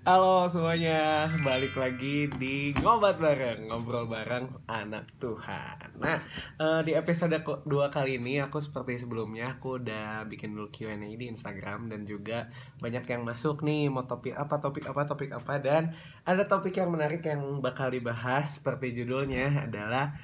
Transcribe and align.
Halo 0.00 0.48
semuanya, 0.48 1.28
balik 1.44 1.76
lagi 1.76 2.24
di 2.40 2.72
ngobat 2.80 3.20
bareng, 3.20 3.68
ngobrol 3.68 4.08
bareng 4.08 4.48
anak 4.64 5.04
Tuhan. 5.20 6.00
Nah, 6.00 6.24
eh, 6.56 6.80
di 6.88 6.96
episode 6.96 7.36
dua 7.68 7.92
kali 7.92 8.16
ini 8.16 8.40
aku 8.40 8.64
seperti 8.64 8.96
sebelumnya 8.96 9.60
aku 9.60 9.76
udah 9.76 10.24
bikin 10.24 10.56
dulu 10.56 10.72
Q&A 10.72 10.96
di 10.96 11.28
Instagram 11.28 11.92
dan 11.92 12.08
juga 12.08 12.48
banyak 12.80 13.04
yang 13.12 13.28
masuk 13.28 13.60
nih 13.60 13.92
mau 13.92 14.08
topik 14.08 14.32
apa 14.32 14.56
topik 14.56 14.88
apa 14.88 15.04
topik 15.04 15.36
apa 15.36 15.60
dan 15.60 15.92
ada 16.24 16.48
topik 16.48 16.80
yang 16.80 16.88
menarik 16.88 17.20
yang 17.20 17.60
bakal 17.60 17.92
dibahas 17.92 18.56
seperti 18.56 19.04
judulnya 19.04 19.68
adalah 19.68 20.16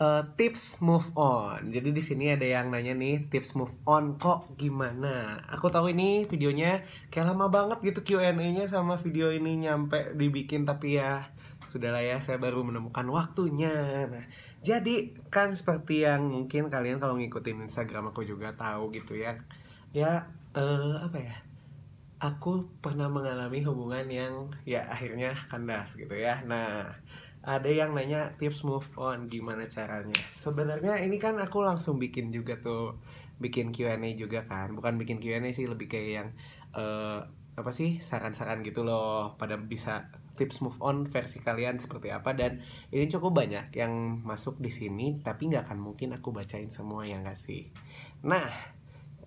eh, 0.00 0.22
tips 0.38 0.82
move 0.82 1.08
on. 1.14 1.70
Jadi 1.70 1.94
di 1.94 2.02
sini 2.02 2.34
ada 2.34 2.46
yang 2.46 2.70
nanya 2.74 2.94
nih 2.96 3.30
tips 3.30 3.54
move 3.58 3.74
on 3.86 4.18
kok 4.18 4.54
gimana? 4.58 5.42
Aku 5.54 5.70
tahu 5.70 5.94
ini 5.94 6.26
videonya 6.26 6.82
kayak 7.12 7.34
lama 7.34 7.46
banget 7.50 7.78
gitu 7.94 8.00
Q&A-nya 8.16 8.66
sama 8.66 8.98
video 8.98 9.30
ini 9.30 9.66
nyampe 9.68 10.16
dibikin 10.18 10.66
tapi 10.66 10.98
ya 10.98 11.30
sudahlah 11.68 12.04
ya 12.04 12.20
saya 12.20 12.38
baru 12.38 12.62
menemukan 12.62 13.06
waktunya. 13.10 14.06
Nah, 14.06 14.24
jadi 14.64 15.12
kan 15.28 15.52
seperti 15.52 16.06
yang 16.06 16.24
mungkin 16.30 16.70
kalian 16.72 17.02
kalau 17.02 17.18
ngikutin 17.18 17.66
Instagram 17.68 18.14
aku 18.14 18.24
juga 18.24 18.54
tahu 18.54 18.94
gitu 18.94 19.18
ya. 19.18 19.36
Ya 19.90 20.30
eh, 20.54 20.94
apa 21.02 21.18
ya? 21.18 21.36
Aku 22.22 22.72
pernah 22.80 23.10
mengalami 23.10 23.60
hubungan 23.66 24.06
yang 24.08 24.48
ya 24.64 24.86
akhirnya 24.88 25.36
kandas 25.50 25.98
gitu 25.98 26.14
ya. 26.14 26.40
Nah, 26.46 26.94
ada 27.44 27.68
yang 27.68 27.92
nanya 27.92 28.32
tips 28.40 28.64
move 28.64 28.88
on 28.96 29.28
gimana 29.28 29.68
caranya? 29.68 30.16
Sebenarnya 30.32 30.98
ini 31.04 31.20
kan 31.20 31.36
aku 31.36 31.60
langsung 31.60 32.00
bikin 32.00 32.32
juga 32.32 32.56
tuh 32.58 32.98
bikin 33.38 33.70
Q&A 33.70 34.00
juga 34.16 34.48
kan. 34.48 34.72
Bukan 34.72 34.96
bikin 34.96 35.20
Q&A 35.20 35.52
sih 35.52 35.68
lebih 35.68 35.86
kayak 35.86 36.10
yang 36.10 36.28
eh, 36.72 37.20
apa 37.54 37.70
sih 37.70 38.00
saran-saran 38.00 38.64
gitu 38.64 38.82
loh. 38.82 39.36
Pada 39.36 39.60
bisa 39.60 40.08
tips 40.34 40.64
move 40.64 40.80
on 40.82 41.06
versi 41.06 41.38
kalian 41.38 41.76
seperti 41.78 42.10
apa. 42.10 42.32
Dan 42.32 42.64
ini 42.90 43.06
cukup 43.06 43.44
banyak 43.44 43.70
yang 43.76 44.24
masuk 44.24 44.58
di 44.58 44.72
sini 44.72 45.20
tapi 45.20 45.52
nggak 45.52 45.68
akan 45.68 45.78
mungkin 45.78 46.16
aku 46.16 46.32
bacain 46.32 46.72
semua 46.72 47.06
yang 47.06 47.22
kasih 47.22 47.70
nah 48.24 48.48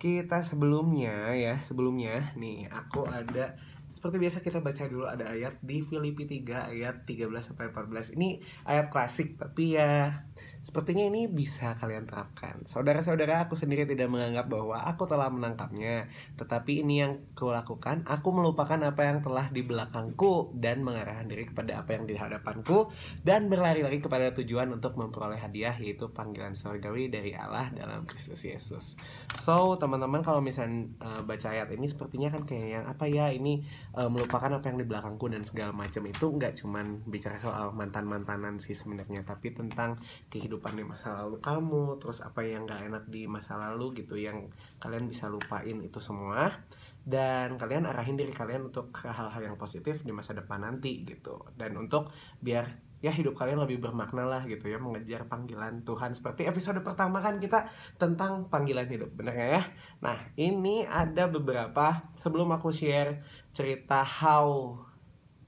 kita 0.01 0.41
sebelumnya 0.41 1.33
ya 1.37 1.61
sebelumnya 1.61 2.33
nih 2.33 2.65
aku 2.65 3.05
ada 3.05 3.53
seperti 3.87 4.19
biasa 4.19 4.43
kita 4.43 4.59
baca 4.59 4.83
dulu 4.85 5.07
ada 5.07 5.31
ayat 5.31 5.57
di 5.63 5.79
Filipi 5.79 6.27
3 6.27 6.75
ayat 6.75 7.07
13 7.07 7.31
sampai 7.39 7.71
14. 7.71 8.15
Ini 8.19 8.43
ayat 8.67 8.91
klasik 8.91 9.39
tapi 9.39 9.79
ya 9.79 10.23
sepertinya 10.61 11.05
ini 11.07 11.27
bisa 11.27 11.73
kalian 11.77 12.05
terapkan. 12.05 12.61
Saudara-saudara, 12.67 13.47
aku 13.47 13.57
sendiri 13.57 13.87
tidak 13.87 14.07
menganggap 14.11 14.47
bahwa 14.47 14.77
aku 14.83 15.07
telah 15.09 15.27
menangkapnya, 15.27 16.07
tetapi 16.37 16.85
ini 16.85 17.01
yang 17.03 17.13
kulakukan, 17.33 18.05
aku 18.05 18.29
melupakan 18.35 18.77
apa 18.83 19.01
yang 19.07 19.19
telah 19.23 19.47
di 19.49 19.63
belakangku 19.63 20.53
dan 20.57 20.83
mengarahkan 20.83 21.27
diri 21.27 21.47
kepada 21.49 21.81
apa 21.81 21.97
yang 21.97 22.05
di 22.05 22.15
hadapanku 22.19 22.91
dan 23.23 23.47
berlari-lari 23.47 23.97
kepada 24.03 24.31
tujuan 24.37 24.69
untuk 24.73 24.99
memperoleh 24.99 25.39
hadiah 25.39 25.73
yaitu 25.77 26.11
panggilan 26.11 26.53
surgawi 26.53 27.07
dari 27.07 27.33
Allah 27.33 27.71
dalam 27.73 28.03
Kristus 28.03 28.43
Yesus. 28.43 28.99
So, 29.37 29.75
teman-teman 29.79 30.21
kalau 30.21 30.39
misalnya 30.39 30.87
eh, 31.01 31.21
baca 31.23 31.47
ayat 31.51 31.69
ini 31.73 31.87
sepertinya 31.89 32.29
kan 32.33 32.43
kayak 32.43 32.67
yang 32.67 32.85
apa 32.85 33.05
ya 33.07 33.31
ini 33.31 33.63
eh, 33.95 34.09
melupakan 34.09 34.59
apa 34.59 34.65
yang 34.69 34.77
di 34.81 34.85
belakangku 34.85 35.25
dan 35.31 35.41
segala 35.47 35.71
macam 35.71 36.03
itu 36.05 36.25
nggak 36.27 36.53
cuman 36.59 37.05
bicara 37.07 37.37
soal 37.39 37.71
mantan-mantanan 37.71 38.59
sih 38.59 38.75
sebenarnya 38.75 39.23
tapi 39.23 39.55
tentang 39.55 39.97
kehidupan 40.27 40.46
di 40.47 40.85
masa 40.87 41.13
lalu 41.23 41.37
kamu 41.43 41.99
terus 41.99 42.23
apa 42.23 42.41
yang 42.41 42.63
nggak 42.63 42.87
enak 42.87 43.03
di 43.11 43.27
masa 43.27 43.59
lalu 43.59 44.03
gitu 44.03 44.15
yang 44.15 44.47
kalian 44.79 45.05
bisa 45.05 45.27
lupain 45.27 45.77
itu 45.83 45.99
semua. 45.99 46.63
Dan 47.07 47.55
kalian 47.55 47.87
arahin 47.87 48.19
diri 48.19 48.35
kalian 48.35 48.67
untuk 48.67 48.91
ke 48.91 49.07
hal-hal 49.07 49.39
yang 49.39 49.55
positif 49.55 50.03
di 50.03 50.11
masa 50.11 50.35
depan 50.35 50.59
nanti 50.59 51.07
gitu. 51.07 51.39
Dan 51.55 51.79
untuk 51.79 52.11
biar 52.43 52.67
ya 52.97 53.13
hidup 53.13 53.37
kalian 53.37 53.61
lebih 53.61 53.77
bermakna 53.77 54.25
lah 54.25 54.41
gitu 54.43 54.67
ya 54.67 54.75
mengejar 54.75 55.23
panggilan 55.31 55.87
Tuhan. 55.87 56.11
Seperti 56.11 56.51
episode 56.51 56.83
pertama 56.83 57.23
kan 57.23 57.39
kita 57.39 57.71
tentang 57.95 58.51
panggilan 58.51 58.91
hidup 58.91 59.15
bener 59.15 59.39
nggak 59.39 59.51
ya? 59.55 59.63
Nah 60.03 60.17
ini 60.35 60.83
ada 60.83 61.31
beberapa 61.31 62.11
sebelum 62.17 62.51
aku 62.51 62.75
share 62.75 63.23
cerita 63.55 64.03
how 64.03 64.75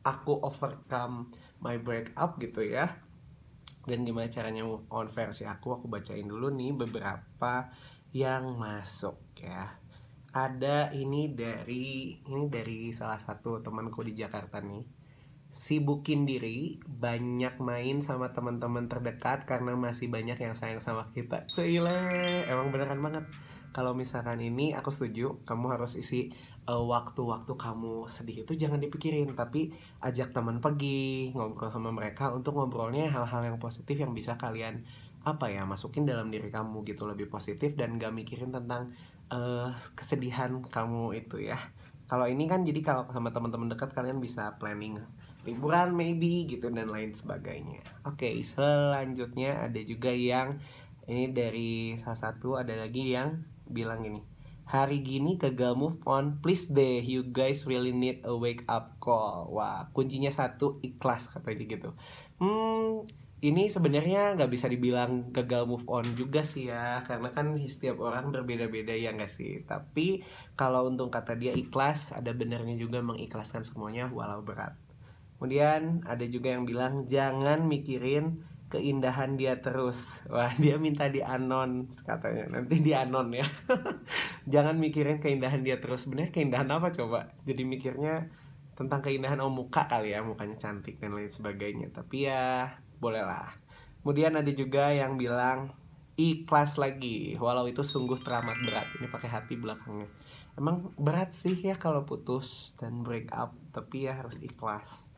aku 0.06 0.40
overcome 0.40 1.36
my 1.60 1.76
breakup 1.76 2.40
gitu 2.40 2.64
ya 2.64 3.09
dan 3.90 4.06
gimana 4.06 4.30
caranya 4.30 4.62
move 4.62 4.86
on 4.94 5.10
versi 5.10 5.50
aku 5.50 5.82
aku 5.82 5.90
bacain 5.90 6.30
dulu 6.30 6.54
nih 6.54 6.78
beberapa 6.78 7.74
yang 8.14 8.54
masuk 8.62 9.18
ya. 9.42 9.82
Ada 10.30 10.94
ini 10.94 11.34
dari 11.34 12.22
ini 12.22 12.46
dari 12.46 12.94
salah 12.94 13.18
satu 13.18 13.66
temanku 13.66 14.06
di 14.06 14.14
Jakarta 14.14 14.62
nih. 14.62 14.86
Sibukin 15.50 16.30
diri 16.30 16.78
banyak 16.86 17.58
main 17.58 18.06
sama 18.06 18.30
teman-teman 18.30 18.86
terdekat 18.86 19.50
karena 19.50 19.74
masih 19.74 20.06
banyak 20.06 20.38
yang 20.38 20.54
sayang 20.54 20.78
sama 20.78 21.10
kita. 21.10 21.50
Cile 21.50 22.46
emang 22.46 22.70
beneran 22.70 23.02
banget. 23.02 23.26
Kalau 23.74 23.98
misalkan 23.98 24.42
ini 24.42 24.78
aku 24.78 24.94
setuju 24.94 25.42
kamu 25.50 25.74
harus 25.74 25.98
isi 25.98 26.30
eh, 26.70 26.84
waktu-waktu 26.94 27.54
kamu 27.58 28.06
sedih 28.06 28.46
itu 28.46 28.54
jangan 28.54 28.78
dipikirin 28.78 29.34
tapi 29.34 29.74
ajak 30.06 30.30
teman 30.30 30.62
pergi 30.62 31.34
ngobrol 31.34 31.74
sama 31.74 31.90
mereka 31.90 32.30
untuk 32.30 32.54
ngobrolnya 32.62 33.10
hal-hal 33.10 33.42
yang 33.42 33.58
positif 33.58 33.98
yang 33.98 34.14
bisa 34.14 34.38
kalian 34.38 34.86
apa 35.26 35.52
ya 35.52 35.68
masukin 35.68 36.08
dalam 36.08 36.32
diri 36.32 36.48
kamu 36.48 36.88
gitu 36.88 37.04
lebih 37.04 37.28
positif 37.28 37.76
dan 37.76 38.00
gak 38.00 38.14
mikirin 38.14 38.54
tentang 38.54 38.94
eh, 39.34 39.70
kesedihan 39.98 40.62
kamu 40.62 41.18
itu 41.18 41.42
ya. 41.42 41.58
Kalau 42.10 42.26
ini 42.26 42.50
kan 42.50 42.66
jadi 42.66 42.82
kalau 42.82 43.06
sama 43.14 43.30
teman-teman 43.30 43.70
dekat 43.70 43.94
kalian 43.94 44.18
bisa 44.18 44.58
planning 44.58 44.98
liburan 45.46 45.94
maybe 45.94 46.50
gitu 46.50 46.70
dan 46.74 46.90
lain 46.90 47.14
sebagainya. 47.14 47.82
Oke 48.06 48.34
selanjutnya 48.42 49.70
ada 49.70 49.80
juga 49.82 50.10
yang 50.10 50.58
ini 51.10 51.34
dari 51.34 51.98
salah 51.98 52.18
satu 52.30 52.58
ada 52.58 52.74
lagi 52.78 53.14
yang 53.14 53.42
bilang 53.70 54.02
gini 54.02 54.39
hari 54.70 55.02
gini 55.02 55.42
gagal 55.42 55.74
move 55.74 55.98
on. 56.06 56.38
Please 56.46 56.70
deh 56.70 57.02
you 57.02 57.26
guys 57.26 57.66
really 57.66 57.90
need 57.90 58.22
a 58.22 58.38
wake 58.38 58.62
up 58.70 59.02
call. 59.02 59.50
Wah 59.50 59.90
kuncinya 59.98 60.30
satu 60.30 60.78
ikhlas 60.86 61.34
katanya 61.34 61.66
gitu. 61.66 61.90
Hmm 62.38 63.10
ini 63.40 63.72
sebenarnya 63.72 64.36
nggak 64.36 64.52
bisa 64.52 64.68
dibilang 64.68 65.32
gagal 65.32 65.64
move 65.64 65.88
on 65.88 66.04
juga 66.12 66.44
sih 66.44 66.68
ya 66.68 67.00
karena 67.08 67.32
kan 67.32 67.56
setiap 67.72 68.04
orang 68.04 68.36
berbeda-beda 68.36 68.92
ya 68.92 69.16
nggak 69.16 69.32
sih? 69.32 69.64
Tapi 69.64 70.22
kalau 70.60 70.92
untuk 70.92 71.10
kata 71.10 71.40
dia 71.40 71.56
ikhlas 71.56 72.12
ada 72.12 72.36
benernya 72.36 72.76
juga 72.76 73.00
mengikhlaskan 73.00 73.64
semuanya 73.64 74.12
walau 74.12 74.44
berat. 74.44 74.76
Kemudian 75.40 76.04
ada 76.04 76.28
juga 76.28 76.52
yang 76.52 76.68
bilang 76.68 77.08
jangan 77.08 77.64
mikirin 77.64 78.44
keindahan 78.70 79.36
dia 79.36 79.60
terus. 79.60 80.22
Wah 80.30 80.54
dia 80.56 80.78
minta 80.78 81.10
di 81.10 81.20
anon 81.26 81.90
katanya. 82.06 82.58
Nanti 82.58 82.80
di 82.80 82.94
anon 82.94 83.34
ya. 83.34 83.46
Jangan 84.54 84.78
mikirin 84.78 85.18
keindahan 85.20 85.66
dia 85.66 85.82
terus. 85.82 86.06
Sebenarnya 86.06 86.32
keindahan 86.32 86.70
apa 86.70 86.94
coba? 86.94 87.34
Jadi 87.44 87.66
mikirnya 87.66 88.30
tentang 88.78 89.04
keindahan 89.04 89.44
oh 89.44 89.52
muka 89.52 89.92
kali 89.92 90.16
ya 90.16 90.24
mukanya 90.24 90.56
cantik 90.56 91.02
dan 91.02 91.18
lain 91.18 91.28
sebagainya. 91.28 91.92
Tapi 91.92 92.30
ya 92.30 92.78
boleh 93.02 93.26
lah 93.26 93.70
kemudian 94.00 94.32
ada 94.40 94.52
juga 94.56 94.96
yang 94.96 95.20
bilang 95.20 95.76
ikhlas 96.16 96.80
lagi. 96.80 97.36
Walau 97.38 97.68
itu 97.68 97.84
sungguh 97.84 98.18
teramat 98.20 98.58
berat. 98.64 98.88
Ini 99.00 99.08
pakai 99.12 99.30
hati 99.30 99.54
belakangnya. 99.60 100.08
Emang 100.60 100.92
berat 101.00 101.32
sih 101.32 101.56
ya 101.56 101.80
kalau 101.80 102.04
putus 102.04 102.76
dan 102.76 103.06
break 103.06 103.32
up 103.32 103.56
tapi 103.72 104.10
ya 104.10 104.20
harus 104.20 104.44
ikhlas 104.44 105.09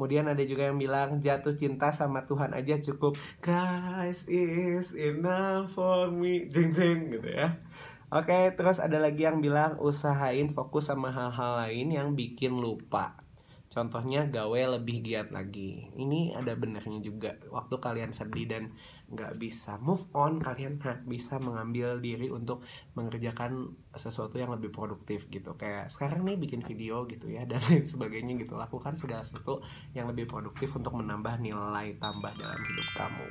Kemudian 0.00 0.32
ada 0.32 0.40
juga 0.48 0.64
yang 0.64 0.80
bilang 0.80 1.20
jatuh 1.20 1.52
cinta 1.52 1.92
sama 1.92 2.24
Tuhan 2.24 2.56
aja 2.56 2.80
cukup. 2.80 3.20
Christ 3.44 4.32
is 4.32 4.96
enough 4.96 5.76
for 5.76 6.08
me. 6.08 6.48
Jeng 6.48 6.72
jeng 6.72 7.12
gitu 7.12 7.28
ya. 7.28 7.60
Oke 8.08 8.56
terus 8.56 8.80
ada 8.80 8.96
lagi 8.96 9.28
yang 9.28 9.44
bilang 9.44 9.76
usahain 9.76 10.48
fokus 10.48 10.88
sama 10.88 11.12
hal-hal 11.12 11.68
lain 11.68 11.92
yang 11.92 12.16
bikin 12.16 12.56
lupa. 12.56 13.20
Contohnya 13.68 14.24
gawe 14.24 14.80
lebih 14.80 15.04
giat 15.04 15.36
lagi. 15.36 15.92
Ini 15.92 16.32
ada 16.32 16.56
benernya 16.56 17.04
juga. 17.04 17.36
Waktu 17.52 17.76
kalian 17.76 18.16
sedih 18.16 18.48
dan 18.48 18.72
nggak 19.10 19.42
bisa 19.42 19.74
move 19.82 20.06
on 20.14 20.38
Kalian 20.38 20.78
bisa 21.04 21.42
mengambil 21.42 21.98
diri 21.98 22.30
untuk 22.30 22.62
mengerjakan 22.94 23.74
sesuatu 23.92 24.38
yang 24.38 24.54
lebih 24.54 24.70
produktif 24.70 25.26
gitu. 25.28 25.58
Kayak 25.58 25.90
sekarang 25.90 26.22
nih 26.22 26.38
bikin 26.38 26.62
video 26.62 27.04
gitu 27.10 27.26
ya 27.26 27.42
Dan 27.50 27.60
lain 27.66 27.82
sebagainya 27.82 28.38
gitu. 28.38 28.54
Lakukan 28.54 28.94
segala 28.94 29.26
sesuatu 29.26 29.62
yang 29.92 30.06
lebih 30.08 30.30
produktif 30.30 30.72
untuk 30.78 30.94
menambah 30.94 31.42
nilai 31.42 31.98
tambah 31.98 32.32
dalam 32.38 32.60
hidup 32.62 32.88
kamu. 32.94 33.26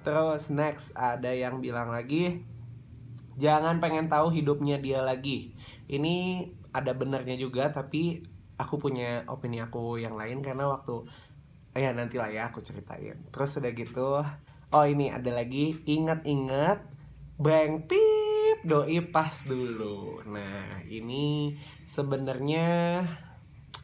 Terus 0.00 0.48
next 0.48 0.96
ada 0.96 1.28
yang 1.28 1.60
bilang 1.60 1.92
lagi 1.92 2.46
Jangan 3.40 3.80
pengen 3.80 4.12
tahu 4.12 4.28
hidupnya 4.36 4.76
dia 4.76 5.00
lagi. 5.00 5.56
Ini 5.88 6.44
ada 6.76 6.92
benernya 6.92 7.40
juga 7.40 7.72
tapi 7.72 8.20
aku 8.60 8.76
punya 8.76 9.24
opini 9.32 9.64
aku 9.64 9.96
yang 9.96 10.12
lain 10.20 10.44
karena 10.44 10.68
waktu 10.68 11.08
ya 11.72 11.96
nanti 11.96 12.20
lah 12.20 12.28
ya 12.28 12.52
aku 12.52 12.60
ceritain. 12.60 13.16
Terus 13.32 13.56
udah 13.56 13.72
gitu 13.72 14.08
oh 14.70 14.86
ini 14.86 15.10
ada 15.10 15.30
lagi. 15.34 15.82
Ingat-ingat 15.86 16.86
bang 17.40 17.86
pip 17.86 18.58
doi 18.62 19.02
pas 19.10 19.34
dulu. 19.46 20.22
Nah 20.26 20.82
ini 20.86 21.54
sebenarnya 21.82 23.02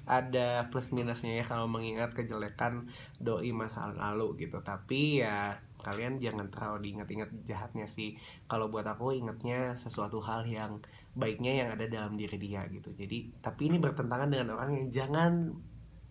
ada 0.06 0.70
plus 0.70 0.94
minusnya 0.94 1.42
ya 1.42 1.44
kalau 1.44 1.66
mengingat 1.66 2.14
kejelekan 2.14 2.86
doi 3.18 3.50
masa 3.50 3.90
lalu 3.90 4.46
gitu. 4.46 4.62
Tapi 4.62 5.22
ya 5.22 5.58
kalian 5.82 6.22
jangan 6.22 6.50
terlalu 6.50 6.90
diingat-ingat 6.90 7.30
jahatnya 7.42 7.90
sih. 7.90 8.14
Kalau 8.46 8.70
buat 8.70 8.86
aku 8.86 9.14
ingatnya 9.18 9.74
sesuatu 9.74 10.22
hal 10.22 10.46
yang 10.46 10.78
baiknya 11.18 11.66
yang 11.66 11.68
ada 11.74 11.90
dalam 11.90 12.14
diri 12.14 12.38
dia 12.38 12.62
gitu. 12.70 12.94
Jadi 12.94 13.42
tapi 13.42 13.74
ini 13.74 13.82
bertentangan 13.82 14.30
dengan 14.30 14.54
orang 14.54 14.78
yang 14.78 14.88
jangan 14.94 15.32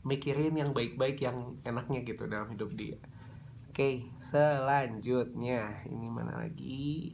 mikirin 0.05 0.53
yang 0.53 0.69
baik-baik 0.75 1.17
yang 1.17 1.57
enaknya 1.65 2.05
gitu 2.05 2.29
dalam 2.29 2.45
hidup 2.53 2.69
dia 2.77 2.99
oke 3.75 4.15
selanjutnya 4.23 5.83
ini 5.91 6.07
mana 6.07 6.47
lagi 6.47 7.11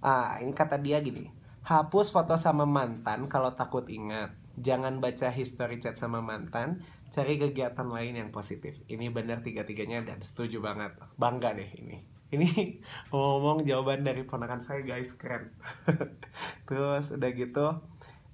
ah 0.00 0.40
ini 0.40 0.56
kata 0.56 0.80
dia 0.80 1.04
gini 1.04 1.28
hapus 1.68 2.08
foto 2.08 2.40
sama 2.40 2.64
mantan 2.64 3.28
kalau 3.28 3.52
takut 3.52 3.84
ingat 3.92 4.40
jangan 4.60 5.00
baca 5.00 5.32
history 5.32 5.80
chat 5.80 5.96
sama 5.96 6.20
mantan, 6.20 6.84
cari 7.10 7.40
kegiatan 7.40 7.88
lain 7.88 8.20
yang 8.20 8.30
positif. 8.30 8.84
Ini 8.86 9.08
benar 9.10 9.40
tiga-tiganya 9.40 10.04
dan 10.04 10.20
setuju 10.20 10.60
banget. 10.60 10.94
Bangga 11.16 11.56
deh 11.56 11.70
ini. 11.80 12.04
Ini 12.30 12.78
ngomong 13.10 13.66
jawaban 13.66 14.06
dari 14.06 14.22
ponakan 14.22 14.62
saya 14.62 14.84
guys, 14.84 15.16
keren. 15.16 15.50
Terus 16.68 17.10
udah 17.10 17.30
gitu, 17.34 17.66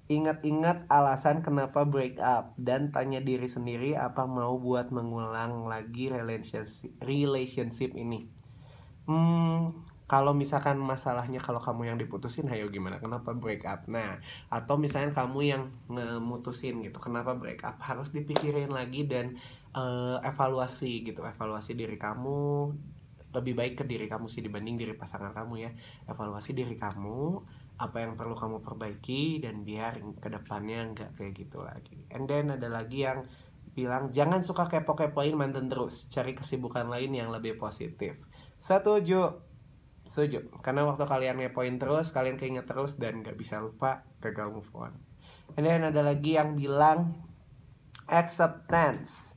ingat-ingat 0.07 0.87
alasan 0.87 1.43
kenapa 1.43 1.83
break 1.83 2.23
up 2.23 2.55
dan 2.55 2.95
tanya 2.95 3.19
diri 3.19 3.45
sendiri 3.45 3.99
apa 3.99 4.23
mau 4.23 4.55
buat 4.55 4.87
mengulang 4.95 5.67
lagi 5.67 6.07
relationship 7.03 7.91
ini. 7.91 8.31
Hmm, 9.07 9.83
kalau 10.07 10.31
misalkan 10.31 10.79
masalahnya 10.79 11.43
kalau 11.43 11.59
kamu 11.59 11.91
yang 11.91 11.97
diputusin 11.99 12.47
ayo 12.47 12.71
gimana? 12.71 13.03
Kenapa 13.03 13.35
break 13.35 13.67
up? 13.67 13.83
Nah 13.91 14.23
atau 14.47 14.79
misalnya 14.79 15.11
kamu 15.11 15.39
yang 15.43 15.63
ngemutusin 15.91 16.79
gitu 16.87 17.03
kenapa 17.03 17.35
break 17.35 17.67
up? 17.67 17.75
Harus 17.83 18.15
dipikirin 18.15 18.71
lagi 18.71 19.03
dan 19.03 19.35
uh, 19.75 20.23
evaluasi 20.23 21.03
gitu 21.03 21.27
evaluasi 21.27 21.75
diri 21.75 21.99
kamu. 21.99 22.71
Lebih 23.35 23.53
baik 23.59 23.73
ke 23.79 23.83
diri 23.83 24.07
kamu 24.07 24.31
sih 24.31 24.39
dibanding 24.39 24.79
diri 24.79 24.95
pasangan 24.95 25.35
kamu 25.35 25.67
ya. 25.67 25.71
Evaluasi 26.07 26.55
diri 26.55 26.79
kamu 26.79 27.43
apa 27.77 28.01
yang 28.01 28.17
perlu 28.17 28.33
kamu 28.33 28.61
perbaiki 28.65 29.41
dan 29.41 29.61
biar 29.61 30.01
ke 30.17 30.29
depannya 30.33 30.93
nggak 30.93 31.09
kayak 31.17 31.33
gitu 31.37 31.61
lagi 31.61 32.09
and 32.09 32.25
then 32.25 32.49
ada 32.49 32.69
lagi 32.69 33.05
yang 33.05 33.25
bilang 33.77 34.09
jangan 34.09 34.41
suka 34.41 34.65
kepo-kepoin 34.65 35.37
mantan 35.37 35.69
terus 35.69 36.09
cari 36.09 36.33
kesibukan 36.33 36.89
lain 36.89 37.13
yang 37.13 37.29
lebih 37.29 37.61
positif 37.61 38.17
setuju 38.57 39.47
Setuju, 40.07 40.63
karena 40.63 40.87
waktu 40.87 41.03
kalian 41.03 41.35
ngepoin 41.35 41.75
terus, 41.75 42.15
kalian 42.15 42.39
keinget 42.39 42.63
terus 42.63 42.95
dan 42.95 43.19
gak 43.19 43.35
bisa 43.35 43.59
lupa 43.59 44.07
gagal 44.23 44.55
move 44.55 44.71
on. 44.71 44.95
And 45.59 45.67
then 45.67 45.83
ada 45.83 45.99
lagi 45.99 46.39
yang 46.39 46.55
bilang 46.55 47.27
acceptance. 48.07 49.35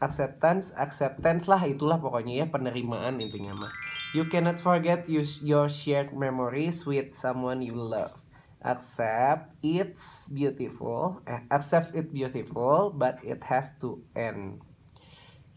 Acceptance, 0.00 0.72
acceptance 0.72 1.44
lah 1.52 1.60
itulah 1.68 2.00
pokoknya 2.00 2.44
ya 2.44 2.46
penerimaan 2.48 3.20
intinya 3.20 3.52
mah. 3.52 3.72
You 4.14 4.30
cannot 4.30 4.62
forget 4.62 5.10
your 5.10 5.66
shared 5.66 6.14
memories 6.14 6.86
with 6.86 7.18
someone 7.18 7.66
you 7.66 7.74
love. 7.74 8.14
Accept 8.62 9.58
it's 9.58 10.30
beautiful, 10.30 11.18
eh, 11.26 11.42
accepts 11.50 11.90
it 11.98 12.14
beautiful, 12.14 12.94
but 12.94 13.18
it 13.26 13.42
has 13.50 13.74
to 13.82 14.06
end. 14.14 14.62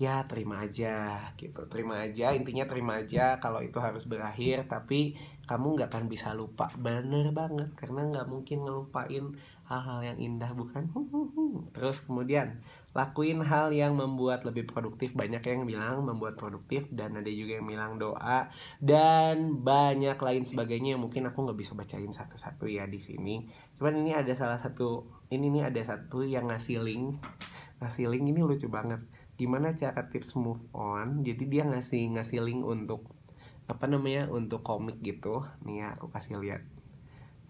Ya 0.01 0.25
terima 0.25 0.65
aja 0.65 1.21
gitu. 1.37 1.69
Terima 1.69 2.01
aja 2.01 2.33
intinya 2.33 2.65
terima 2.65 2.97
aja 2.97 3.37
kalau 3.37 3.61
itu 3.61 3.77
harus 3.77 4.09
berakhir 4.09 4.65
tapi 4.65 5.13
kamu 5.45 5.77
nggak 5.77 5.93
akan 5.93 6.09
bisa 6.09 6.33
lupa. 6.33 6.73
Bener 6.81 7.29
banget 7.29 7.77
karena 7.77 8.09
nggak 8.09 8.25
mungkin 8.25 8.65
ngelupain 8.65 9.37
hal-hal 9.69 10.01
yang 10.01 10.17
indah 10.17 10.57
bukan? 10.57 10.89
Terus 11.77 12.01
kemudian 12.01 12.65
lakuin 12.97 13.45
hal 13.45 13.69
yang 13.69 13.93
membuat 13.93 14.41
lebih 14.41 14.65
produktif. 14.65 15.13
Banyak 15.13 15.45
yang 15.45 15.69
bilang 15.69 16.01
membuat 16.01 16.33
produktif 16.33 16.89
dan 16.89 17.13
ada 17.13 17.29
juga 17.29 17.61
yang 17.61 17.69
bilang 17.69 18.01
doa 18.01 18.49
dan 18.81 19.61
banyak 19.61 20.17
lain 20.17 20.43
sebagainya 20.49 20.97
yang 20.97 21.01
mungkin 21.05 21.29
aku 21.29 21.45
nggak 21.45 21.61
bisa 21.61 21.77
bacain 21.77 22.09
satu-satu 22.09 22.65
ya 22.65 22.89
di 22.89 22.97
sini. 22.97 23.45
Cuman 23.77 24.01
ini 24.01 24.17
ada 24.17 24.33
salah 24.33 24.57
satu 24.57 25.05
ini 25.29 25.53
nih 25.53 25.69
ada 25.69 25.81
satu 25.85 26.25
yang 26.25 26.49
ngasih 26.49 26.81
link 26.81 27.21
ngasih 27.77 28.09
link 28.09 28.25
ini 28.25 28.41
lucu 28.41 28.65
banget. 28.65 29.05
Gimana 29.37 29.77
cara 29.77 30.09
tips 30.09 30.33
move 30.33 30.65
on? 30.73 31.21
Jadi 31.21 31.45
dia 31.45 31.69
ngasih 31.69 32.17
ngasih 32.17 32.41
link 32.41 32.65
untuk 32.65 33.13
apa 33.69 33.85
namanya 33.85 34.25
untuk 34.33 34.65
komik 34.65 34.97
gitu. 35.05 35.45
Nih 35.61 35.85
ya 35.85 35.93
aku 35.93 36.09
kasih 36.09 36.41
lihat. 36.41 36.65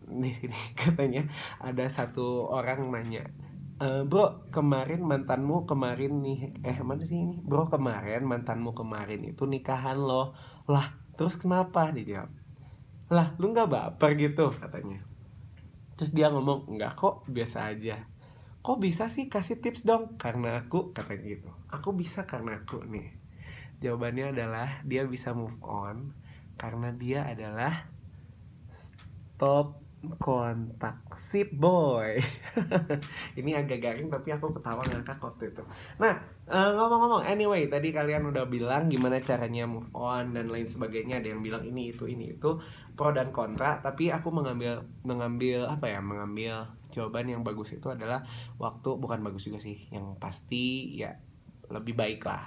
Di 0.03 0.35
sini 0.35 0.59
katanya 0.79 1.23
ada 1.63 1.87
satu 1.87 2.51
orang 2.51 2.91
nanya 2.91 3.46
e, 3.77 3.87
bro 4.03 4.49
kemarin 4.49 5.01
mantanmu 5.05 5.69
kemarin 5.69 6.21
nih 6.21 6.61
eh 6.65 6.77
mana 6.81 7.03
sih 7.05 7.17
ini? 7.17 7.37
Bro 7.41 7.69
kemarin 7.69 8.25
mantanmu 8.25 8.73
kemarin 8.73 9.23
itu 9.25 9.45
nikahan 9.45 9.97
loh 9.97 10.33
lah 10.69 10.93
terus 11.17 11.37
kenapa? 11.37 11.93
Dijawab 11.93 12.29
lah 13.07 13.33
lu 13.39 13.55
nggak 13.55 13.71
baper 13.71 14.19
gitu 14.19 14.51
katanya. 14.51 14.99
Terus 15.97 16.11
dia 16.13 16.29
ngomong 16.29 16.69
enggak 16.69 16.93
kok 16.99 17.23
biasa 17.25 17.71
aja. 17.71 18.05
Kok 18.61 18.83
bisa 18.83 19.07
sih? 19.07 19.31
Kasih 19.31 19.63
tips 19.63 19.87
dong. 19.87 20.19
Karena 20.19 20.59
aku 20.59 20.91
kata 20.91 21.15
gitu. 21.23 21.49
Aku 21.71 21.95
bisa 21.95 22.27
karena 22.27 22.59
aku 22.61 22.83
nih. 22.83 23.15
Jawabannya 23.79 24.35
adalah 24.35 24.83
dia 24.83 25.07
bisa 25.07 25.31
move 25.31 25.57
on 25.63 26.11
karena 26.57 26.89
dia 26.91 27.29
adalah 27.29 27.87
stop 28.73 29.86
kontak. 30.21 31.09
Sip 31.17 31.49
boy. 31.57 32.21
Ini 33.39 33.51
agak 33.57 33.81
garing 33.81 34.13
tapi 34.13 34.29
aku 34.29 34.53
ketawa 34.53 34.85
ngangkat 34.85 35.17
waktu 35.17 35.43
itu. 35.49 35.63
Nah 35.97 36.21
ngomong 36.47 36.77
ngomong-ngomong 36.77 37.23
anyway 37.25 37.65
tadi 37.65 37.89
kalian 37.91 38.29
udah 38.29 38.45
bilang 38.45 38.87
gimana 38.87 39.17
caranya 39.19 39.65
move 39.65 39.89
on 39.97 40.37
dan 40.37 40.53
lain 40.53 40.69
sebagainya. 40.69 41.19
Ada 41.19 41.33
yang 41.33 41.41
bilang 41.41 41.65
ini 41.65 41.89
itu 41.89 42.05
ini 42.05 42.37
itu. 42.37 42.61
Pro 42.93 43.09
dan 43.09 43.33
kontra. 43.33 43.81
Tapi 43.81 44.13
aku 44.13 44.29
mengambil 44.29 44.85
mengambil 45.01 45.65
apa 45.65 45.89
ya 45.89 45.99
mengambil 45.99 46.69
jawaban 46.93 47.27
yang 47.27 47.41
bagus 47.41 47.73
itu 47.73 47.89
adalah 47.89 48.23
waktu 48.61 48.89
bukan 48.95 49.19
bagus 49.25 49.49
juga 49.49 49.59
sih 49.59 49.89
yang 49.89 50.15
pasti 50.21 50.93
ya 50.93 51.17
lebih 51.73 51.97
baik 51.97 52.21
lah. 52.21 52.45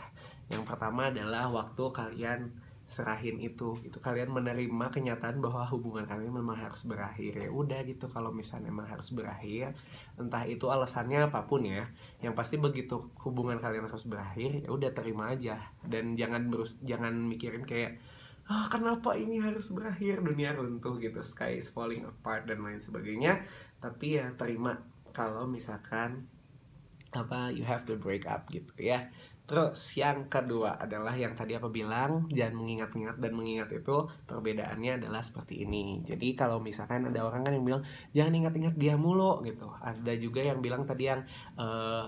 Yang 0.50 0.66
pertama 0.66 1.10
adalah 1.10 1.50
waktu 1.50 1.84
kalian 1.90 2.69
serahin 2.90 3.38
itu 3.38 3.78
itu 3.86 4.02
kalian 4.02 4.34
menerima 4.34 4.90
kenyataan 4.90 5.38
bahwa 5.38 5.62
hubungan 5.70 6.02
kalian 6.10 6.34
memang 6.34 6.58
harus 6.58 6.82
berakhir. 6.82 7.38
Ya 7.38 7.46
udah 7.46 7.86
gitu. 7.86 8.10
Kalau 8.10 8.34
misalnya 8.34 8.74
memang 8.74 8.90
harus 8.90 9.14
berakhir 9.14 9.78
entah 10.18 10.42
itu 10.42 10.66
alasannya 10.66 11.30
apa 11.30 11.46
pun 11.46 11.62
ya 11.62 11.86
yang 12.18 12.34
pasti 12.34 12.58
begitu 12.58 12.98
hubungan 13.22 13.62
kalian 13.62 13.86
harus 13.86 14.04
berakhir 14.10 14.66
ya 14.66 14.68
udah 14.74 14.90
terima 14.90 15.30
aja. 15.30 15.62
Dan 15.86 16.18
jangan 16.18 16.50
berus 16.50 16.82
jangan 16.82 17.14
mikirin 17.14 17.62
kayak 17.62 18.02
ah 18.50 18.66
kenapa 18.66 19.14
ini 19.14 19.38
harus 19.38 19.70
berakhir? 19.70 20.26
Dunia 20.26 20.58
runtuh 20.58 20.98
gitu. 20.98 21.22
Sky 21.22 21.62
is 21.62 21.70
falling 21.70 22.02
apart 22.02 22.50
dan 22.50 22.66
lain 22.66 22.82
sebagainya. 22.82 23.46
Tapi 23.78 24.18
ya 24.18 24.34
terima 24.34 24.74
kalau 25.14 25.46
misalkan 25.46 26.26
apa 27.10 27.50
you 27.50 27.66
have 27.66 27.82
to 27.82 27.98
break 27.98 28.22
up 28.26 28.46
gitu 28.54 28.70
ya 28.78 29.10
Terus 29.50 29.98
yang 29.98 30.30
kedua 30.30 30.78
adalah 30.78 31.10
yang 31.18 31.34
tadi 31.34 31.58
aku 31.58 31.74
bilang 31.74 32.30
jangan 32.30 32.54
mengingat-ingat 32.54 33.18
dan 33.18 33.34
mengingat 33.34 33.74
itu 33.74 34.06
perbedaannya 34.30 35.02
adalah 35.02 35.18
seperti 35.18 35.66
ini. 35.66 35.98
Jadi 36.06 36.38
kalau 36.38 36.62
misalkan 36.62 37.10
ada 37.10 37.26
orang 37.26 37.42
kan 37.42 37.58
yang 37.58 37.66
bilang 37.66 37.82
jangan 38.14 38.30
ingat-ingat 38.30 38.78
dia 38.78 38.94
mulu 38.94 39.42
gitu. 39.42 39.66
Ada 39.82 40.14
juga 40.22 40.46
yang 40.46 40.62
bilang 40.62 40.86
tadi 40.86 41.10
yang 41.10 41.26
uh, 41.58 42.06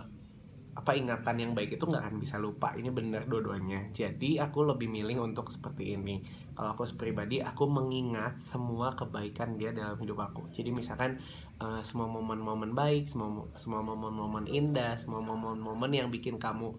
apa 0.73 0.97
ingatan 0.97 1.37
yang 1.37 1.53
baik 1.53 1.77
itu 1.77 1.85
nggak 1.85 2.01
akan 2.01 2.17
bisa 2.17 2.41
lupa 2.41 2.73
ini 2.73 2.89
benar 2.89 3.29
dua-duanya 3.29 3.93
jadi 3.93 4.49
aku 4.49 4.65
lebih 4.65 4.89
milih 4.89 5.21
untuk 5.21 5.53
seperti 5.53 6.01
ini 6.01 6.25
kalau 6.57 6.73
aku 6.73 6.89
pribadi 6.97 7.45
aku 7.45 7.69
mengingat 7.69 8.41
semua 8.41 8.97
kebaikan 8.97 9.61
dia 9.61 9.77
dalam 9.77 10.01
hidup 10.01 10.25
aku 10.25 10.49
jadi 10.49 10.73
misalkan 10.73 11.21
uh, 11.61 11.85
semua 11.85 12.09
momen-momen 12.09 12.73
baik 12.73 13.05
semua 13.05 13.53
semua 13.61 13.85
momen-momen 13.85 14.49
indah 14.49 14.97
semua 14.97 15.21
momen-momen 15.21 15.93
yang 15.93 16.09
bikin 16.09 16.41
kamu 16.41 16.73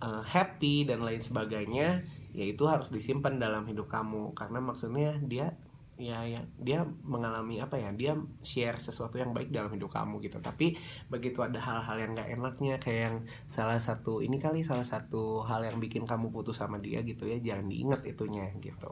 uh, 0.00 0.24
happy 0.24 0.88
dan 0.88 1.04
lain 1.04 1.20
sebagainya 1.20 2.04
ya 2.32 2.44
itu 2.44 2.64
harus 2.66 2.88
disimpan 2.90 3.38
dalam 3.38 3.64
hidup 3.68 3.86
kamu. 3.88 4.32
Karena 4.34 4.58
maksudnya 4.58 5.16
dia 5.22 5.54
ya 6.00 6.24
ya. 6.24 6.40
Dia 6.56 6.80
mengalami 7.04 7.60
apa 7.60 7.76
ya 7.76 7.92
dia 7.92 8.16
share 8.40 8.80
sesuatu 8.80 9.20
yang 9.20 9.36
baik 9.36 9.52
dalam 9.52 9.68
hidup 9.68 9.92
kamu 9.92 10.24
gitu. 10.24 10.40
Tapi 10.40 10.74
begitu 11.12 11.44
ada 11.44 11.60
hal-hal 11.60 11.96
yang 12.00 12.16
gak 12.16 12.32
enaknya 12.32 12.80
kayak 12.80 13.00
yang 13.06 13.16
salah 13.44 13.76
satu 13.76 14.24
ini 14.24 14.40
kali 14.40 14.64
salah 14.64 14.82
satu 14.82 15.44
hal 15.44 15.60
yang 15.68 15.76
bikin 15.76 16.08
kamu 16.08 16.32
putus 16.32 16.64
sama 16.64 16.80
dia 16.80 17.04
gitu 17.04 17.28
ya 17.28 17.36
jangan 17.36 17.68
diingat 17.68 18.00
itunya 18.08 18.48
gitu. 18.64 18.88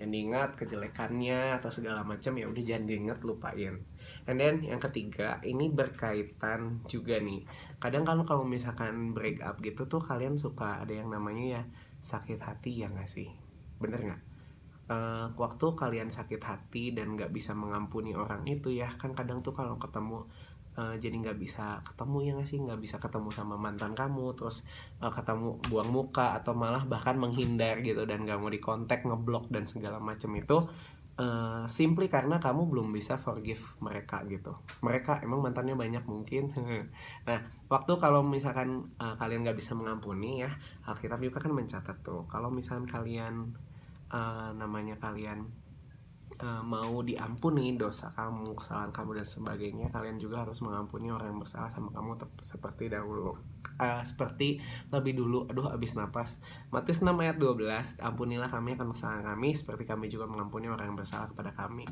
Jangan 0.00 0.12
diingat 0.12 0.50
kejelekannya 0.56 1.60
atau 1.60 1.68
segala 1.68 2.00
macam 2.02 2.32
ya 2.40 2.48
udah 2.48 2.62
jangan 2.64 2.84
diingat 2.88 3.18
lupain. 3.20 3.84
And 4.24 4.40
then 4.40 4.64
yang 4.64 4.80
ketiga 4.80 5.44
ini 5.44 5.68
berkaitan 5.68 6.80
juga 6.88 7.20
nih. 7.20 7.44
Kadang 7.76 8.08
kan 8.08 8.24
kalau 8.24 8.48
misalkan 8.48 9.12
break 9.12 9.44
up 9.44 9.60
gitu 9.60 9.84
tuh 9.84 10.00
kalian 10.00 10.40
suka 10.40 10.80
ada 10.80 10.96
yang 10.96 11.12
namanya 11.12 11.60
ya 11.60 11.62
sakit 12.00 12.40
hati 12.40 12.80
ya 12.80 12.88
gak 12.88 13.12
sih? 13.12 13.28
Bener 13.76 14.00
nggak 14.00 14.35
uh, 14.90 15.30
waktu 15.34 15.66
kalian 15.74 16.08
sakit 16.10 16.42
hati 16.42 16.94
dan 16.94 17.14
nggak 17.14 17.30
bisa 17.34 17.52
mengampuni 17.52 18.14
orang 18.14 18.46
itu 18.46 18.70
ya 18.70 18.90
kan 18.98 19.12
kadang 19.12 19.42
tuh 19.42 19.54
kalau 19.54 19.78
ketemu 19.78 20.26
uh, 20.78 20.94
jadi 20.96 21.16
nggak 21.16 21.38
bisa 21.40 21.80
ketemu 21.82 22.16
ya 22.22 22.30
nggak 22.38 22.48
sih? 22.48 22.58
Nggak 22.62 22.80
bisa 22.80 22.96
ketemu 23.02 23.28
sama 23.32 23.56
mantan 23.58 23.96
kamu 23.96 24.36
terus 24.38 24.62
uh, 25.02 25.10
ketemu 25.10 25.58
buang 25.66 25.90
muka 25.90 26.36
atau 26.38 26.52
malah 26.54 26.84
bahkan 26.86 27.16
menghindar 27.18 27.80
gitu 27.82 28.06
dan 28.06 28.22
nggak 28.22 28.38
mau 28.38 28.52
dikontak 28.52 29.02
ngeblok 29.02 29.50
dan 29.50 29.66
segala 29.66 29.98
macam 29.98 30.30
itu 30.36 30.68
uh, 31.16 31.64
simply 31.66 32.06
karena 32.12 32.36
kamu 32.36 32.68
belum 32.68 32.88
bisa 32.92 33.16
forgive 33.16 33.60
mereka 33.80 34.22
gitu. 34.28 34.56
Mereka 34.84 35.24
emang 35.24 35.42
mantannya 35.42 35.74
banyak 35.74 36.04
mungkin. 36.06 36.52
Nah 37.26 37.42
waktu 37.66 37.92
kalau 37.98 38.22
misalkan 38.22 38.94
uh, 39.02 39.18
kalian 39.18 39.42
nggak 39.42 39.58
bisa 39.58 39.74
mengampuni 39.74 40.46
ya 40.46 40.50
Alkitab 40.86 41.18
juga 41.18 41.42
kan 41.42 41.50
mencatat 41.50 42.06
tuh 42.06 42.22
kalau 42.30 42.54
misalkan 42.54 42.86
kalian 42.86 43.50
uh, 44.10 44.50
namanya 44.54 44.98
kalian 44.98 45.46
uh, 46.42 46.62
mau 46.62 47.00
diampuni 47.02 47.74
dosa 47.78 48.12
kamu, 48.12 48.54
kesalahan 48.58 48.92
kamu 48.92 49.22
dan 49.22 49.26
sebagainya, 49.26 49.86
kalian 49.90 50.18
juga 50.20 50.44
harus 50.44 50.58
mengampuni 50.60 51.08
orang 51.10 51.34
yang 51.34 51.40
bersalah 51.40 51.70
sama 51.72 51.90
kamu 51.94 52.18
seperti 52.42 52.92
dahulu. 52.92 53.36
Uh, 53.76 54.00
seperti 54.08 54.56
lebih 54.88 55.20
dulu, 55.20 55.44
aduh 55.52 55.68
habis 55.68 55.92
napas. 55.92 56.40
Matius 56.72 57.04
6 57.04 57.12
ayat 57.12 57.36
12, 57.36 58.00
ampunilah 58.00 58.48
kami 58.48 58.72
akan 58.72 58.96
kesalahan 58.96 59.36
kami 59.36 59.52
seperti 59.52 59.84
kami 59.84 60.08
juga 60.08 60.24
mengampuni 60.24 60.72
orang 60.72 60.88
yang 60.88 60.98
bersalah 60.98 61.28
kepada 61.28 61.52
kami. 61.52 61.84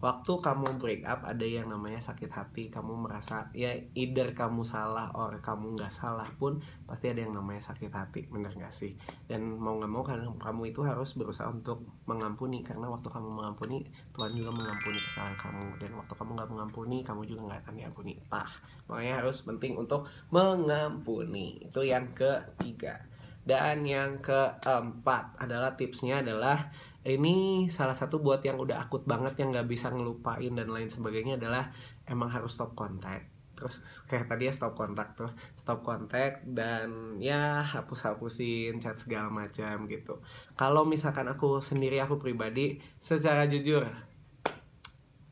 Waktu 0.00 0.32
kamu 0.32 0.80
break 0.80 1.04
up 1.04 1.28
ada 1.28 1.44
yang 1.44 1.68
namanya 1.68 2.00
sakit 2.00 2.32
hati, 2.32 2.72
kamu 2.72 3.04
merasa 3.04 3.52
ya 3.52 3.76
either 3.92 4.32
kamu 4.32 4.64
salah 4.64 5.12
or 5.12 5.36
kamu 5.44 5.76
nggak 5.76 5.92
salah 5.92 6.24
pun 6.40 6.64
pasti 6.88 7.12
ada 7.12 7.20
yang 7.20 7.36
namanya 7.36 7.60
sakit 7.60 7.92
hati, 7.92 8.32
bener 8.32 8.56
gak 8.56 8.72
sih? 8.72 8.96
Dan 9.28 9.60
mau 9.60 9.76
nggak 9.76 9.92
mau 9.92 10.00
kan 10.00 10.24
kamu 10.40 10.72
itu 10.72 10.80
harus 10.88 11.12
berusaha 11.12 11.52
untuk 11.52 11.84
mengampuni 12.08 12.64
karena 12.64 12.88
waktu 12.88 13.12
kamu 13.12 13.28
mengampuni 13.28 13.84
Tuhan 14.16 14.32
juga 14.32 14.56
mengampuni 14.56 14.98
kesalahan 15.04 15.36
kamu 15.36 15.76
dan 15.76 15.92
waktu 16.00 16.14
nggak 16.36 16.52
mengampuni 16.52 17.00
kamu 17.00 17.24
juga 17.24 17.40
nggak 17.48 17.60
akan 17.66 17.74
diampuni. 17.80 18.12
Tah 18.28 18.52
makanya 18.86 19.24
harus 19.24 19.42
penting 19.42 19.80
untuk 19.80 20.06
mengampuni. 20.28 21.64
Itu 21.64 21.80
yang 21.82 22.12
ketiga. 22.12 23.00
Dan 23.46 23.86
yang 23.86 24.18
keempat 24.20 25.38
adalah 25.38 25.78
tipsnya 25.78 26.20
adalah 26.20 26.68
ini 27.06 27.70
salah 27.70 27.94
satu 27.94 28.18
buat 28.18 28.42
yang 28.42 28.58
udah 28.58 28.82
akut 28.82 29.06
banget 29.06 29.38
yang 29.38 29.54
nggak 29.54 29.70
bisa 29.70 29.94
ngelupain 29.94 30.50
dan 30.50 30.66
lain 30.66 30.90
sebagainya 30.90 31.38
adalah 31.38 31.70
emang 32.10 32.26
harus 32.34 32.58
stop 32.58 32.74
kontak. 32.74 33.30
Terus 33.56 33.80
kayak 34.10 34.26
tadi 34.26 34.50
ya 34.50 34.52
stop 34.52 34.74
kontak 34.74 35.14
tuh. 35.14 35.30
Stop 35.54 35.86
kontak 35.86 36.42
dan 36.42 37.16
ya 37.22 37.62
hapus 37.62 38.10
hapusin 38.10 38.82
chat 38.82 38.98
segala 38.98 39.30
macam 39.30 39.86
gitu. 39.86 40.18
Kalau 40.58 40.82
misalkan 40.82 41.30
aku 41.30 41.62
sendiri 41.62 42.02
aku 42.02 42.18
pribadi 42.18 42.82
secara 42.98 43.46
jujur 43.46 43.86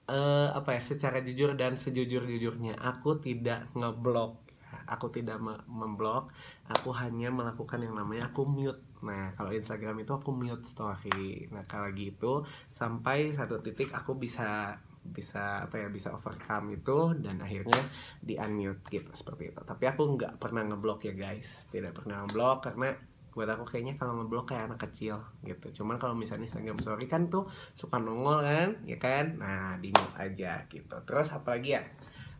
uh, 0.08 0.48
apa 0.52 0.76
ya 0.76 0.80
secara 0.82 1.20
jujur 1.24 1.56
dan 1.56 1.76
sejujur 1.78 2.24
jujurnya 2.28 2.76
aku 2.80 3.20
tidak 3.20 3.70
ngeblok. 3.76 4.42
Aku 4.84 5.08
tidak 5.08 5.38
memblok. 5.70 6.34
Aku 6.66 6.90
hanya 6.92 7.30
melakukan 7.30 7.80
yang 7.80 7.94
namanya 7.94 8.28
aku 8.28 8.44
mute. 8.44 8.82
Nah 9.06 9.32
kalau 9.38 9.54
Instagram 9.54 10.02
itu 10.02 10.12
aku 10.12 10.34
mute 10.34 10.66
story. 10.66 11.48
Nah 11.48 11.62
kalau 11.64 11.88
gitu 11.94 12.44
sampai 12.68 13.32
satu 13.32 13.62
titik 13.62 13.94
aku 13.94 14.18
bisa 14.18 14.76
bisa 15.04 15.68
apa 15.68 15.84
ya 15.84 15.88
bisa 15.92 16.16
overcome 16.16 16.80
itu 16.80 17.12
dan 17.20 17.36
akhirnya 17.36 17.80
di 18.18 18.40
unmute 18.40 18.82
gitu 18.90 19.12
seperti 19.14 19.52
itu. 19.52 19.60
Tapi 19.62 19.84
aku 19.88 20.02
nggak 20.16 20.42
pernah 20.42 20.66
ngeblok 20.66 21.06
ya 21.06 21.14
guys. 21.16 21.70
Tidak 21.70 21.92
pernah 21.94 22.24
ngeblok 22.24 22.68
karena 22.68 22.92
buat 23.34 23.50
aku 23.50 23.66
kayaknya 23.66 23.98
kalau 23.98 24.22
ngeblok 24.22 24.54
kayak 24.54 24.70
anak 24.70 24.80
kecil 24.88 25.18
gitu. 25.42 25.82
Cuman 25.82 25.98
kalau 25.98 26.14
misalnya 26.14 26.46
Instagram 26.46 26.78
story 26.78 27.10
kan 27.10 27.26
tuh 27.26 27.50
suka 27.74 27.98
nongol 27.98 28.46
kan 28.46 28.78
ya 28.86 28.96
kan? 28.96 29.36
Nah 29.36 29.76
di 29.82 29.90
mute 29.90 30.16
aja 30.16 30.62
gitu. 30.70 30.96
Terus 31.02 31.34
apalagi 31.34 31.76
ya? 31.76 31.82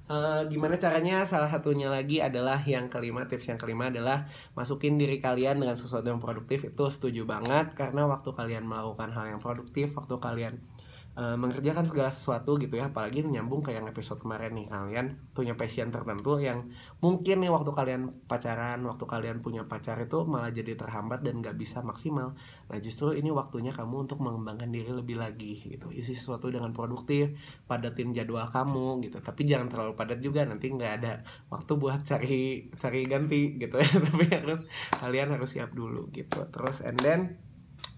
Uh, 0.05 0.45
gimana 0.53 0.77
caranya? 0.77 1.25
Salah 1.25 1.49
satunya 1.49 1.89
lagi 1.89 2.21
adalah 2.21 2.61
yang 2.69 2.93
kelima, 2.93 3.25
tips 3.25 3.49
yang 3.49 3.57
kelima 3.57 3.89
adalah 3.89 4.29
masukin 4.53 5.01
diri 5.01 5.17
kalian 5.17 5.57
dengan 5.57 5.75
sesuatu 5.75 6.05
yang 6.05 6.21
produktif. 6.21 6.63
Itu 6.63 6.93
setuju 6.93 7.25
banget 7.25 7.73
karena 7.73 8.05
waktu 8.05 8.31
kalian 8.37 8.69
melakukan 8.69 9.11
hal 9.17 9.33
yang 9.33 9.41
produktif, 9.41 9.97
waktu 9.97 10.15
kalian 10.21 10.61
uh, 11.15 11.37
mengerjakan 11.39 11.87
segala 11.87 12.11
sesuatu 12.11 12.59
gitu 12.59 12.79
ya. 12.79 12.91
Apalagi 12.91 13.23
nyambung 13.25 13.63
ke 13.63 13.75
yang 13.75 13.87
episode 13.87 14.21
kemarin 14.21 14.55
nih 14.55 14.67
kalian 14.71 15.07
punya 15.35 15.55
passion 15.55 15.91
tertentu 15.91 16.39
yang 16.43 16.71
mungkin 17.01 17.43
nih 17.43 17.51
waktu 17.51 17.71
kalian 17.71 18.27
pacaran 18.27 18.83
waktu 18.87 19.05
kalian 19.07 19.39
punya 19.41 19.67
pacar 19.67 19.99
itu 20.03 20.27
malah 20.27 20.51
jadi 20.51 20.75
terhambat 20.79 21.23
dan 21.23 21.41
nggak 21.41 21.57
bisa 21.59 21.81
maksimal. 21.81 22.35
Nah 22.71 22.79
justru 22.83 23.15
ini 23.15 23.31
waktunya 23.31 23.71
kamu 23.71 24.11
untuk 24.11 24.19
mengembangkan 24.21 24.71
diri 24.71 24.91
lebih 24.91 25.19
lagi 25.19 25.63
gitu. 25.65 25.91
Isi 25.95 26.19
sesuatu 26.19 26.51
dengan 26.51 26.75
produktif 26.75 27.35
padatin 27.67 28.11
jadwal 28.13 28.47
kamu 28.51 29.03
gitu. 29.07 29.19
Tapi 29.23 29.47
jangan 29.47 29.71
terlalu 29.71 29.93
padat 29.95 30.19
juga 30.21 30.43
nanti 30.45 30.71
nggak 30.71 30.93
ada 31.03 31.23
waktu 31.51 31.73
buat 31.79 32.03
cari 32.03 32.69
cari 32.75 33.01
ganti 33.07 33.57
gitu 33.57 33.79
ya. 33.79 33.91
Tapi 34.11 34.25
harus 34.31 34.61
kalian 34.99 35.35
harus 35.39 35.51
siap 35.55 35.71
dulu 35.73 36.11
gitu. 36.11 36.43
Terus 36.51 36.83
and 36.83 36.99
then 37.01 37.39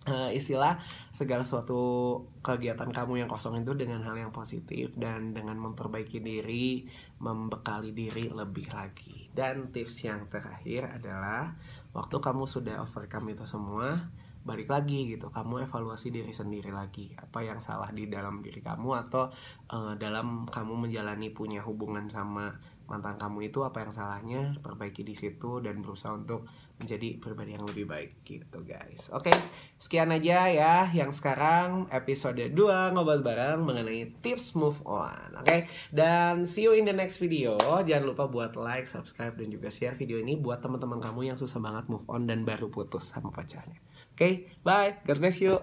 uh, 0.07 0.31
istilah 0.31 0.79
segala 1.11 1.43
suatu 1.43 2.23
kegiatan 2.41 2.89
kamu 2.89 3.27
yang 3.27 3.31
kosong 3.31 3.61
itu 3.61 3.75
dengan 3.75 4.03
hal 4.07 4.17
yang 4.17 4.33
positif 4.33 4.95
dan 4.95 5.35
dengan 5.35 5.59
memperbaiki 5.59 6.23
diri, 6.23 6.87
membekali 7.19 7.93
diri 7.93 8.31
lebih 8.31 8.71
lagi. 8.73 9.29
Dan 9.35 9.75
tips 9.75 10.07
yang 10.07 10.31
terakhir 10.33 10.89
adalah 10.89 11.53
waktu 11.93 12.17
kamu 12.17 12.49
sudah 12.49 12.81
overcome 12.81 13.37
itu 13.37 13.45
semua, 13.45 14.09
balik 14.47 14.71
lagi 14.71 15.19
gitu. 15.19 15.29
Kamu 15.29 15.67
evaluasi 15.67 16.15
diri 16.15 16.31
sendiri 16.31 16.71
lagi. 16.71 17.11
Apa 17.19 17.43
yang 17.43 17.59
salah 17.59 17.91
di 17.91 18.07
dalam 18.07 18.41
diri 18.41 18.63
kamu 18.63 19.11
atau 19.11 19.29
uh, 19.75 19.93
dalam 19.99 20.47
kamu 20.47 20.87
menjalani 20.87 21.35
punya 21.35 21.61
hubungan 21.67 22.07
sama 22.07 22.55
mantan 22.87 23.19
kamu 23.19 23.50
itu 23.50 23.62
apa 23.66 23.83
yang 23.83 23.93
salahnya 23.93 24.43
perbaiki 24.62 25.02
di 25.02 25.14
situ 25.14 25.59
dan 25.62 25.83
berusaha 25.83 26.14
untuk 26.14 26.47
menjadi 26.76 27.16
pribadi 27.19 27.57
yang 27.57 27.64
lebih 27.64 27.88
baik 27.88 28.21
gitu 28.23 28.62
guys. 28.62 29.09
Oke 29.12 29.33
sekian 29.76 30.12
aja 30.12 30.49
ya 30.49 30.88
yang 30.93 31.12
sekarang 31.12 31.88
episode 31.93 32.40
2 32.40 32.95
ngobrol 32.95 33.21
bareng 33.25 33.64
mengenai 33.64 34.12
tips 34.21 34.57
move 34.57 34.81
on 34.85 35.35
oke? 35.37 35.66
Dan 35.90 36.45
see 36.45 36.69
you 36.69 36.76
in 36.76 36.87
the 36.88 36.97
next 36.97 37.19
video. 37.19 37.57
Jangan 37.61 38.05
lupa 38.07 38.28
buat 38.28 38.55
like 38.55 38.88
subscribe 38.88 39.37
dan 39.37 39.49
juga 39.50 39.73
share 39.73 39.97
video 39.97 40.21
ini 40.21 40.37
buat 40.37 40.61
teman-teman 40.61 41.00
kamu 41.00 41.35
yang 41.35 41.38
susah 41.40 41.61
banget 41.61 41.88
move 41.88 42.05
on 42.07 42.28
dan 42.28 42.45
baru 42.45 42.69
putus 42.69 43.12
sama 43.12 43.33
pacarnya. 43.33 43.81
Oke 44.16 44.52
bye. 44.64 45.00
God 45.05 45.19
bless 45.21 45.40
you 45.40 45.61